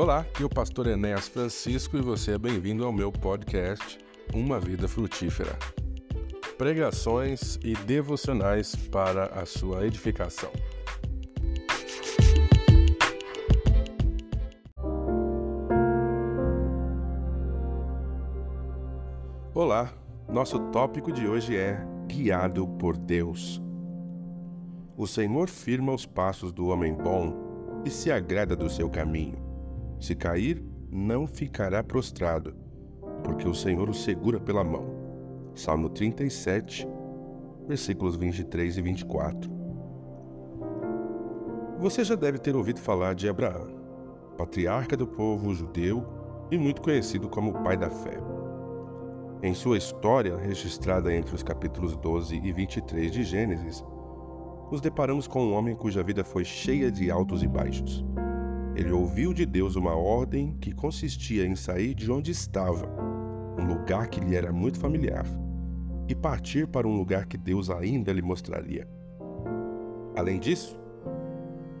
Olá, 0.00 0.20
aqui 0.20 0.42
é 0.42 0.46
o 0.46 0.48
pastor 0.48 0.86
Enéas 0.86 1.28
Francisco 1.28 1.94
e 1.98 2.00
você 2.00 2.32
é 2.32 2.38
bem-vindo 2.38 2.86
ao 2.86 2.90
meu 2.90 3.12
podcast 3.12 3.98
Uma 4.32 4.58
Vida 4.58 4.88
Frutífera. 4.88 5.58
Pregações 6.56 7.58
e 7.62 7.74
devocionais 7.74 8.74
para 8.74 9.26
a 9.26 9.44
sua 9.44 9.86
edificação. 9.86 10.50
Olá, 19.52 19.92
nosso 20.26 20.58
tópico 20.70 21.12
de 21.12 21.28
hoje 21.28 21.58
é 21.58 21.78
Guiado 22.06 22.66
por 22.66 22.96
Deus. 22.96 23.60
O 24.96 25.06
Senhor 25.06 25.50
firma 25.50 25.92
os 25.92 26.06
passos 26.06 26.52
do 26.52 26.68
homem 26.68 26.94
bom 26.94 27.82
e 27.84 27.90
se 27.90 28.10
agrada 28.10 28.56
do 28.56 28.70
seu 28.70 28.88
caminho. 28.88 29.49
Se 30.00 30.14
cair, 30.14 30.64
não 30.90 31.26
ficará 31.26 31.84
prostrado, 31.84 32.54
porque 33.22 33.46
o 33.46 33.54
Senhor 33.54 33.88
o 33.90 33.94
segura 33.94 34.40
pela 34.40 34.64
mão. 34.64 34.86
Salmo 35.54 35.90
37, 35.90 36.88
versículos 37.68 38.16
23 38.16 38.78
e 38.78 38.82
24. 38.82 39.50
Você 41.78 42.02
já 42.02 42.14
deve 42.14 42.38
ter 42.38 42.56
ouvido 42.56 42.80
falar 42.80 43.14
de 43.14 43.28
Abraão, 43.28 43.68
patriarca 44.38 44.96
do 44.96 45.06
povo 45.06 45.54
judeu 45.54 46.02
e 46.50 46.56
muito 46.56 46.80
conhecido 46.80 47.28
como 47.28 47.62
pai 47.62 47.76
da 47.76 47.90
fé. 47.90 48.18
Em 49.42 49.52
sua 49.52 49.76
história, 49.76 50.36
registrada 50.36 51.14
entre 51.14 51.34
os 51.34 51.42
capítulos 51.42 51.94
12 51.96 52.36
e 52.36 52.52
23 52.52 53.12
de 53.12 53.22
Gênesis, 53.22 53.84
nos 54.70 54.80
deparamos 54.80 55.26
com 55.26 55.46
um 55.46 55.52
homem 55.52 55.74
cuja 55.74 56.02
vida 56.02 56.24
foi 56.24 56.44
cheia 56.44 56.90
de 56.90 57.10
altos 57.10 57.42
e 57.42 57.48
baixos. 57.48 58.04
Ele 58.80 58.92
ouviu 58.92 59.34
de 59.34 59.44
Deus 59.44 59.76
uma 59.76 59.94
ordem 59.94 60.56
que 60.58 60.72
consistia 60.72 61.44
em 61.44 61.54
sair 61.54 61.92
de 61.92 62.10
onde 62.10 62.30
estava, 62.30 62.88
um 63.58 63.66
lugar 63.66 64.08
que 64.08 64.18
lhe 64.18 64.34
era 64.34 64.50
muito 64.50 64.78
familiar, 64.78 65.26
e 66.08 66.14
partir 66.14 66.66
para 66.66 66.88
um 66.88 66.96
lugar 66.96 67.26
que 67.26 67.36
Deus 67.36 67.68
ainda 67.68 68.10
lhe 68.10 68.22
mostraria. 68.22 68.88
Além 70.16 70.40
disso, 70.40 70.80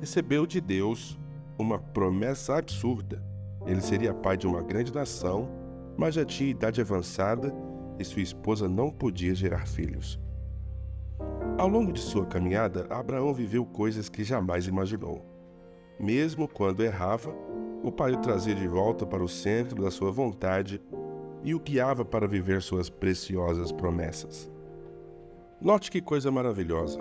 recebeu 0.00 0.46
de 0.46 0.60
Deus 0.60 1.18
uma 1.58 1.78
promessa 1.78 2.58
absurda. 2.58 3.24
Ele 3.64 3.80
seria 3.80 4.12
pai 4.12 4.36
de 4.36 4.46
uma 4.46 4.62
grande 4.62 4.94
nação, 4.94 5.48
mas 5.96 6.16
já 6.16 6.26
tinha 6.26 6.50
idade 6.50 6.82
avançada 6.82 7.54
e 7.98 8.04
sua 8.04 8.20
esposa 8.20 8.68
não 8.68 8.90
podia 8.90 9.34
gerar 9.34 9.66
filhos. 9.66 10.20
Ao 11.56 11.68
longo 11.68 11.90
de 11.90 12.00
sua 12.00 12.26
caminhada, 12.26 12.86
Abraão 12.90 13.32
viveu 13.32 13.64
coisas 13.64 14.10
que 14.10 14.22
jamais 14.22 14.66
imaginou. 14.66 15.31
Mesmo 15.98 16.48
quando 16.48 16.82
errava, 16.82 17.34
o 17.82 17.90
pai 17.90 18.12
o 18.12 18.18
trazia 18.18 18.54
de 18.54 18.66
volta 18.66 19.06
para 19.06 19.22
o 19.22 19.28
centro 19.28 19.82
da 19.82 19.90
sua 19.90 20.10
vontade 20.10 20.80
e 21.42 21.54
o 21.54 21.60
guiava 21.60 22.04
para 22.04 22.28
viver 22.28 22.62
suas 22.62 22.88
preciosas 22.88 23.72
promessas. 23.72 24.50
Note 25.60 25.90
que 25.90 26.00
coisa 26.00 26.30
maravilhosa. 26.30 26.98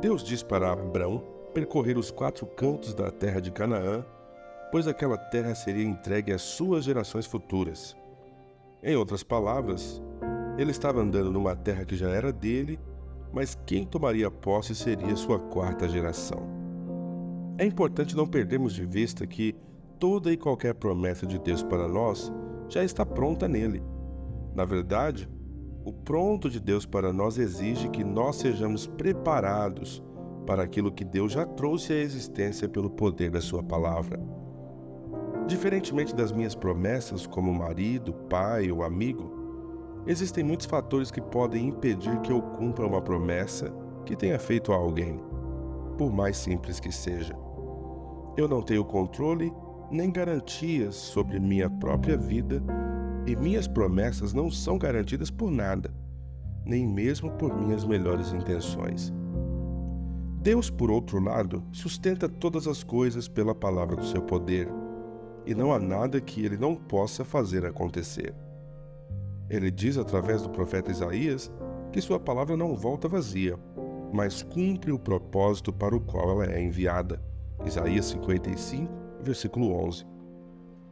Deus 0.00 0.22
diz 0.22 0.42
para 0.42 0.72
Abraão 0.72 1.22
percorrer 1.54 1.96
os 1.96 2.10
quatro 2.10 2.46
cantos 2.46 2.94
da 2.94 3.10
terra 3.10 3.40
de 3.40 3.50
Canaã, 3.50 4.04
pois 4.70 4.86
aquela 4.86 5.16
terra 5.16 5.54
seria 5.54 5.84
entregue 5.84 6.32
às 6.32 6.42
suas 6.42 6.84
gerações 6.84 7.24
futuras. 7.24 7.96
Em 8.82 8.94
outras 8.94 9.22
palavras, 9.22 10.02
ele 10.58 10.70
estava 10.70 11.00
andando 11.00 11.30
numa 11.30 11.56
terra 11.56 11.84
que 11.84 11.96
já 11.96 12.10
era 12.10 12.32
dele, 12.32 12.78
mas 13.32 13.58
quem 13.66 13.84
tomaria 13.84 14.30
posse 14.30 14.74
seria 14.74 15.16
sua 15.16 15.38
quarta 15.38 15.88
geração. 15.88 16.65
É 17.58 17.64
importante 17.64 18.14
não 18.14 18.26
perdermos 18.26 18.74
de 18.74 18.84
vista 18.84 19.26
que 19.26 19.54
toda 19.98 20.30
e 20.30 20.36
qualquer 20.36 20.74
promessa 20.74 21.26
de 21.26 21.38
Deus 21.38 21.62
para 21.62 21.88
nós 21.88 22.30
já 22.68 22.84
está 22.84 23.06
pronta 23.06 23.48
nele. 23.48 23.82
Na 24.54 24.66
verdade, 24.66 25.26
o 25.82 25.90
pronto 25.90 26.50
de 26.50 26.60
Deus 26.60 26.84
para 26.84 27.14
nós 27.14 27.38
exige 27.38 27.88
que 27.88 28.04
nós 28.04 28.36
sejamos 28.36 28.86
preparados 28.86 30.02
para 30.46 30.64
aquilo 30.64 30.92
que 30.92 31.02
Deus 31.02 31.32
já 31.32 31.46
trouxe 31.46 31.94
à 31.94 31.96
existência 31.96 32.68
pelo 32.68 32.90
poder 32.90 33.30
da 33.30 33.40
Sua 33.40 33.62
palavra. 33.62 34.20
Diferentemente 35.46 36.14
das 36.14 36.32
minhas 36.32 36.54
promessas 36.54 37.26
como 37.26 37.54
marido, 37.54 38.12
pai 38.28 38.70
ou 38.70 38.82
amigo, 38.82 39.32
existem 40.06 40.44
muitos 40.44 40.66
fatores 40.66 41.10
que 41.10 41.22
podem 41.22 41.68
impedir 41.68 42.20
que 42.20 42.32
eu 42.32 42.42
cumpra 42.42 42.86
uma 42.86 43.00
promessa 43.00 43.72
que 44.04 44.14
tenha 44.14 44.38
feito 44.38 44.72
a 44.72 44.76
alguém, 44.76 45.18
por 45.96 46.12
mais 46.12 46.36
simples 46.36 46.78
que 46.78 46.92
seja. 46.92 47.45
Eu 48.36 48.46
não 48.46 48.60
tenho 48.60 48.84
controle 48.84 49.50
nem 49.90 50.10
garantias 50.10 50.94
sobre 50.94 51.40
minha 51.40 51.70
própria 51.70 52.16
vida 52.16 52.62
e 53.26 53.34
minhas 53.34 53.66
promessas 53.66 54.34
não 54.34 54.50
são 54.50 54.78
garantidas 54.78 55.30
por 55.30 55.50
nada, 55.50 55.92
nem 56.64 56.86
mesmo 56.86 57.30
por 57.32 57.56
minhas 57.56 57.84
melhores 57.84 58.32
intenções. 58.32 59.12
Deus, 60.42 60.70
por 60.70 60.90
outro 60.90 61.18
lado, 61.18 61.64
sustenta 61.72 62.28
todas 62.28 62.68
as 62.68 62.84
coisas 62.84 63.26
pela 63.26 63.54
palavra 63.54 63.96
do 63.96 64.04
seu 64.04 64.22
poder, 64.22 64.68
e 65.46 65.54
não 65.54 65.72
há 65.72 65.78
nada 65.78 66.20
que 66.20 66.44
ele 66.44 66.56
não 66.56 66.76
possa 66.76 67.24
fazer 67.24 67.64
acontecer. 67.64 68.34
Ele 69.48 69.70
diz 69.70 69.96
através 69.96 70.42
do 70.42 70.50
profeta 70.50 70.90
Isaías 70.90 71.50
que 71.90 72.00
sua 72.00 72.20
palavra 72.20 72.56
não 72.56 72.76
volta 72.76 73.08
vazia, 73.08 73.58
mas 74.12 74.42
cumpre 74.42 74.92
o 74.92 74.98
propósito 74.98 75.72
para 75.72 75.96
o 75.96 76.00
qual 76.00 76.30
ela 76.42 76.52
é 76.52 76.62
enviada. 76.62 77.20
Isaías 77.64 78.06
55, 78.06 78.92
versículo 79.20 79.72
11. 79.72 80.04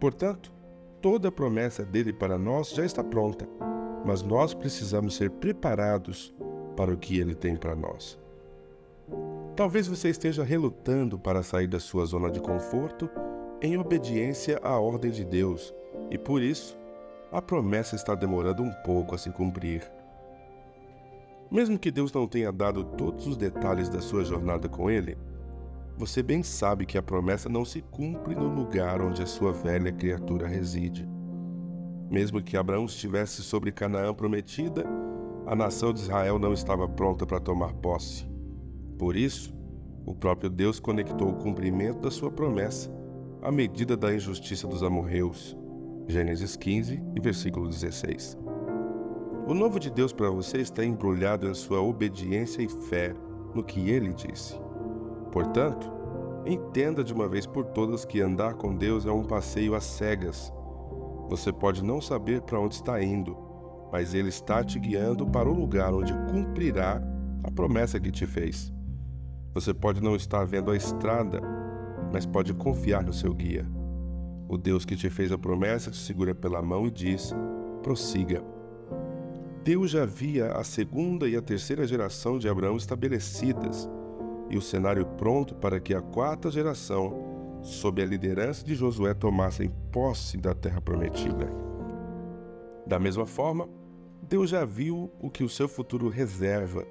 Portanto, 0.00 0.52
toda 1.00 1.28
a 1.28 1.32
promessa 1.32 1.84
dele 1.84 2.12
para 2.12 2.38
nós 2.38 2.70
já 2.70 2.84
está 2.84 3.02
pronta, 3.04 3.48
mas 4.04 4.22
nós 4.22 4.54
precisamos 4.54 5.16
ser 5.16 5.30
preparados 5.30 6.34
para 6.76 6.92
o 6.92 6.96
que 6.96 7.18
ele 7.18 7.34
tem 7.34 7.56
para 7.56 7.76
nós. 7.76 8.18
Talvez 9.54 9.86
você 9.86 10.08
esteja 10.08 10.42
relutando 10.42 11.18
para 11.18 11.42
sair 11.42 11.68
da 11.68 11.78
sua 11.78 12.04
zona 12.04 12.30
de 12.30 12.40
conforto 12.40 13.08
em 13.62 13.78
obediência 13.78 14.58
à 14.62 14.78
ordem 14.78 15.10
de 15.10 15.24
Deus, 15.24 15.72
e 16.10 16.18
por 16.18 16.42
isso 16.42 16.76
a 17.30 17.40
promessa 17.40 17.94
está 17.94 18.14
demorando 18.14 18.62
um 18.62 18.72
pouco 18.84 19.14
a 19.14 19.18
se 19.18 19.30
cumprir. 19.30 19.82
Mesmo 21.50 21.78
que 21.78 21.90
Deus 21.90 22.12
não 22.12 22.26
tenha 22.26 22.50
dado 22.50 22.82
todos 22.82 23.26
os 23.26 23.36
detalhes 23.36 23.88
da 23.88 24.00
sua 24.00 24.24
jornada 24.24 24.68
com 24.68 24.90
Ele, 24.90 25.16
você 25.96 26.22
bem 26.22 26.42
sabe 26.42 26.84
que 26.84 26.98
a 26.98 27.02
promessa 27.02 27.48
não 27.48 27.64
se 27.64 27.80
cumpre 27.80 28.34
no 28.34 28.48
lugar 28.48 29.00
onde 29.00 29.22
a 29.22 29.26
sua 29.26 29.52
velha 29.52 29.92
criatura 29.92 30.46
reside. 30.46 31.08
Mesmo 32.10 32.42
que 32.42 32.56
Abraão 32.56 32.84
estivesse 32.84 33.42
sobre 33.42 33.70
Canaã 33.70 34.12
prometida, 34.12 34.84
a 35.46 35.54
nação 35.54 35.92
de 35.92 36.00
Israel 36.00 36.38
não 36.38 36.52
estava 36.52 36.88
pronta 36.88 37.24
para 37.24 37.40
tomar 37.40 37.72
posse. 37.74 38.26
Por 38.98 39.14
isso, 39.14 39.54
o 40.04 40.14
próprio 40.14 40.50
Deus 40.50 40.80
conectou 40.80 41.30
o 41.30 41.36
cumprimento 41.36 42.00
da 42.00 42.10
sua 42.10 42.30
promessa 42.30 42.90
à 43.42 43.52
medida 43.52 43.96
da 43.96 44.14
injustiça 44.14 44.66
dos 44.66 44.82
amorreus. 44.82 45.56
Gênesis 46.08 46.56
15 46.56 47.02
e 47.14 47.20
versículo 47.20 47.68
16. 47.68 48.36
O 49.46 49.54
novo 49.54 49.78
de 49.78 49.90
Deus 49.90 50.12
para 50.12 50.30
você 50.30 50.58
está 50.58 50.84
embrulhado 50.84 51.48
em 51.48 51.54
sua 51.54 51.80
obediência 51.80 52.62
e 52.62 52.68
fé 52.68 53.14
no 53.54 53.62
que 53.62 53.90
ele 53.90 54.12
disse. 54.12 54.63
Portanto, 55.34 55.90
entenda 56.46 57.02
de 57.02 57.12
uma 57.12 57.28
vez 57.28 57.44
por 57.44 57.64
todas 57.64 58.04
que 58.04 58.20
andar 58.20 58.54
com 58.54 58.72
Deus 58.72 59.04
é 59.04 59.10
um 59.10 59.24
passeio 59.24 59.74
às 59.74 59.82
cegas. 59.82 60.52
Você 61.28 61.52
pode 61.52 61.82
não 61.82 62.00
saber 62.00 62.40
para 62.42 62.60
onde 62.60 62.76
está 62.76 63.02
indo, 63.02 63.36
mas 63.90 64.14
Ele 64.14 64.28
está 64.28 64.62
te 64.62 64.78
guiando 64.78 65.26
para 65.26 65.50
o 65.50 65.52
lugar 65.52 65.92
onde 65.92 66.12
cumprirá 66.30 67.02
a 67.42 67.50
promessa 67.50 67.98
que 67.98 68.12
te 68.12 68.28
fez. 68.28 68.72
Você 69.52 69.74
pode 69.74 70.00
não 70.00 70.14
estar 70.14 70.44
vendo 70.44 70.70
a 70.70 70.76
estrada, 70.76 71.40
mas 72.12 72.24
pode 72.24 72.54
confiar 72.54 73.02
no 73.02 73.12
seu 73.12 73.34
guia. 73.34 73.66
O 74.48 74.56
Deus 74.56 74.84
que 74.84 74.94
te 74.94 75.10
fez 75.10 75.32
a 75.32 75.38
promessa 75.38 75.90
te 75.90 75.96
segura 75.96 76.32
pela 76.32 76.62
mão 76.62 76.86
e 76.86 76.92
diz: 76.92 77.34
prossiga. 77.82 78.40
Deus 79.64 79.90
já 79.90 80.06
via 80.06 80.52
a 80.52 80.62
segunda 80.62 81.28
e 81.28 81.34
a 81.34 81.42
terceira 81.42 81.84
geração 81.84 82.38
de 82.38 82.48
Abraão 82.48 82.76
estabelecidas 82.76 83.90
e 84.54 84.56
o 84.56 84.62
cenário 84.62 85.04
pronto 85.04 85.52
para 85.56 85.80
que 85.80 85.92
a 85.92 86.00
quarta 86.00 86.48
geração, 86.48 87.58
sob 87.60 88.00
a 88.00 88.06
liderança 88.06 88.64
de 88.64 88.72
Josué, 88.76 89.12
tomassem 89.12 89.68
posse 89.90 90.36
da 90.36 90.54
terra 90.54 90.80
prometida. 90.80 91.50
Da 92.86 93.00
mesma 93.00 93.26
forma, 93.26 93.68
Deus 94.22 94.50
já 94.50 94.64
viu 94.64 95.10
o 95.20 95.28
que 95.28 95.42
o 95.42 95.48
seu 95.48 95.68
futuro 95.68 96.08
reserva 96.08 96.86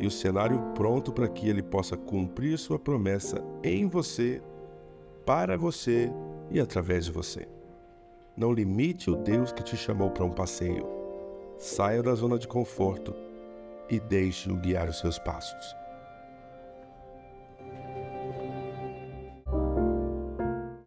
e 0.00 0.06
o 0.06 0.10
cenário 0.10 0.58
pronto 0.74 1.12
para 1.12 1.28
que 1.28 1.46
ele 1.46 1.62
possa 1.62 1.98
cumprir 1.98 2.56
sua 2.56 2.78
promessa 2.78 3.44
em 3.62 3.86
você, 3.86 4.42
para 5.26 5.58
você 5.58 6.10
e 6.50 6.58
através 6.58 7.04
de 7.04 7.12
você. 7.12 7.46
Não 8.34 8.54
limite 8.54 9.10
o 9.10 9.16
Deus 9.16 9.52
que 9.52 9.62
te 9.62 9.76
chamou 9.76 10.10
para 10.10 10.24
um 10.24 10.32
passeio. 10.32 10.88
Saia 11.58 12.02
da 12.02 12.14
zona 12.14 12.38
de 12.38 12.48
conforto 12.48 13.14
e 13.90 14.00
deixe-o 14.00 14.56
guiar 14.56 14.88
os 14.88 14.98
seus 14.98 15.18
passos. 15.18 15.81